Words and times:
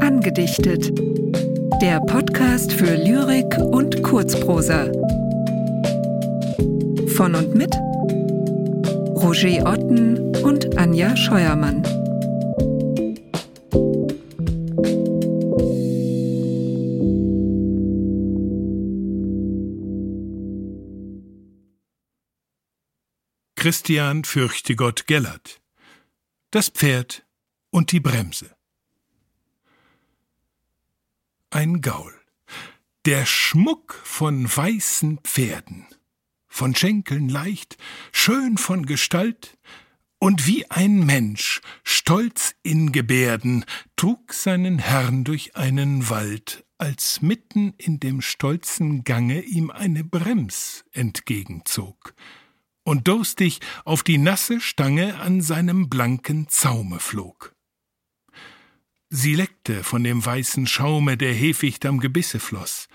Angedichtet. 0.00 0.92
Der 1.82 2.00
Podcast 2.00 2.72
für 2.72 2.94
Lyrik 2.94 3.56
und 3.58 4.02
Kurzprosa. 4.02 4.86
Von 7.14 7.34
und 7.34 7.54
mit 7.54 7.74
Roger 9.16 9.66
Otten 9.66 10.34
und 10.44 10.78
Anja 10.78 11.16
Scheuermann. 11.16 11.82
Christian 23.60 24.24
Fürchtegott 24.24 25.06
Gellert. 25.06 25.60
Das 26.50 26.70
Pferd 26.70 27.26
und 27.68 27.92
die 27.92 28.00
Bremse. 28.00 28.56
Ein 31.50 31.82
Gaul. 31.82 32.18
Der 33.04 33.26
Schmuck 33.26 34.00
von 34.02 34.46
weißen 34.46 35.18
Pferden, 35.24 35.86
von 36.48 36.74
Schenkeln 36.74 37.28
leicht, 37.28 37.76
schön 38.12 38.56
von 38.56 38.86
Gestalt, 38.86 39.58
und 40.18 40.46
wie 40.46 40.70
ein 40.70 41.04
Mensch, 41.04 41.60
stolz 41.84 42.54
in 42.62 42.92
Gebärden, 42.92 43.66
trug 43.94 44.32
seinen 44.32 44.78
Herrn 44.78 45.22
durch 45.22 45.54
einen 45.54 46.08
Wald, 46.08 46.64
als 46.78 47.20
mitten 47.20 47.74
in 47.76 48.00
dem 48.00 48.22
stolzen 48.22 49.04
Gange 49.04 49.42
ihm 49.42 49.70
eine 49.70 50.02
Brems 50.02 50.86
entgegenzog, 50.92 52.14
und 52.90 53.06
durstig 53.06 53.60
auf 53.84 54.02
die 54.02 54.18
nasse 54.18 54.60
Stange 54.60 55.20
an 55.20 55.42
seinem 55.42 55.88
blanken 55.88 56.48
Zaume 56.48 56.98
flog. 56.98 57.54
Sie 59.10 59.36
leckte 59.36 59.84
von 59.84 60.02
dem 60.02 60.24
weißen 60.26 60.66
Schaume, 60.66 61.16
der 61.16 61.32
heficht 61.32 61.86
am 61.86 62.00
Gebisse 62.00 62.40
floß. 62.40 62.88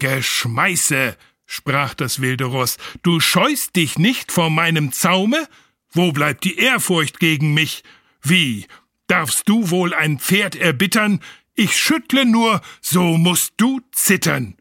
Geschmeiße, 0.00 1.16
sprach 1.46 1.94
das 1.94 2.20
wilde 2.20 2.46
Ross, 2.46 2.76
du 3.02 3.20
scheust 3.20 3.76
dich 3.76 3.98
nicht 3.98 4.32
vor 4.32 4.50
meinem 4.50 4.90
Zaume? 4.90 5.48
Wo 5.92 6.10
bleibt 6.10 6.42
die 6.42 6.56
Ehrfurcht 6.56 7.20
gegen 7.20 7.54
mich? 7.54 7.84
Wie, 8.22 8.66
darfst 9.06 9.48
du 9.48 9.70
wohl 9.70 9.94
ein 9.94 10.18
Pferd 10.18 10.56
erbittern? 10.56 11.20
Ich 11.54 11.78
schüttle 11.78 12.26
nur, 12.26 12.62
so 12.80 13.16
musst 13.16 13.54
du 13.58 13.80
zittern. 13.92 14.56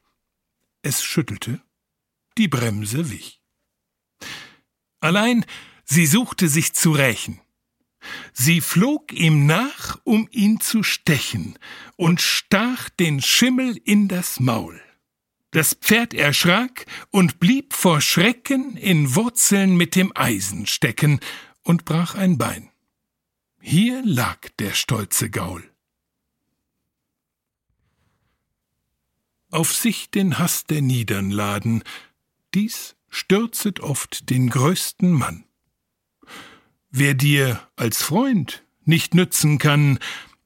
Es 0.83 1.03
schüttelte, 1.03 1.59
die 2.37 2.47
Bremse 2.47 3.09
wich. 3.09 3.38
Allein 4.99 5.45
sie 5.85 6.05
suchte 6.05 6.47
sich 6.47 6.73
zu 6.73 6.91
rächen. 6.91 7.39
Sie 8.33 8.61
flog 8.61 9.11
ihm 9.11 9.45
nach, 9.45 9.99
um 10.03 10.27
ihn 10.31 10.59
zu 10.59 10.83
stechen, 10.83 11.57
und 11.97 12.21
stach 12.21 12.89
den 12.89 13.21
Schimmel 13.21 13.77
in 13.83 14.07
das 14.07 14.39
Maul. 14.39 14.81
Das 15.51 15.73
Pferd 15.73 16.13
erschrak 16.13 16.85
und 17.09 17.39
blieb 17.39 17.73
vor 17.73 18.01
Schrecken 18.01 18.77
in 18.77 19.15
Wurzeln 19.15 19.75
mit 19.75 19.95
dem 19.95 20.11
Eisen 20.15 20.67
stecken 20.67 21.19
und 21.63 21.85
brach 21.85 22.15
ein 22.15 22.37
Bein. 22.37 22.69
Hier 23.59 24.01
lag 24.05 24.47
der 24.59 24.73
stolze 24.73 25.29
Gaul. 25.29 25.69
Auf 29.49 29.73
sich 29.73 30.11
den 30.11 30.37
Hass 30.37 30.65
der 30.65 30.81
Niedern 30.81 31.31
laden, 31.31 31.83
dies 32.53 32.95
stürzet 33.09 33.79
oft 33.79 34.29
den 34.29 34.49
größten 34.49 35.11
Mann. 35.11 35.45
Wer 36.89 37.13
dir 37.13 37.67
als 37.75 38.01
Freund 38.01 38.63
nicht 38.83 39.13
nützen 39.13 39.57
kann, 39.57 39.99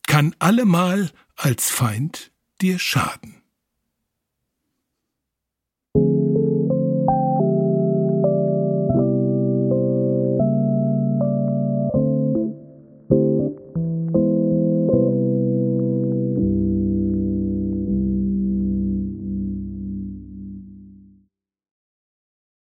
kann 0.08 0.36
allemal 0.40 1.12
als 1.36 1.70
Feind 1.70 2.32
dir 2.62 2.80
schaden. 2.80 3.43